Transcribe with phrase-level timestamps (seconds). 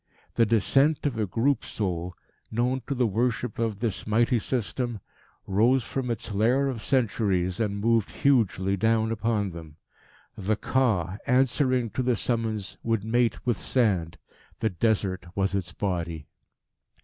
[0.33, 2.15] The descent of a group soul,
[2.49, 4.99] known to the worship of this mighty system,
[5.45, 9.75] rose from its lair of centuries and moved hugely down upon them.
[10.35, 14.17] The Ka, answering to the summons, would mate with sand.
[14.59, 16.25] The Desert was its Body.